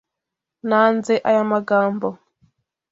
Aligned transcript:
Nanze 0.69 1.13
aya 1.29 1.43
magambo. 1.51 2.07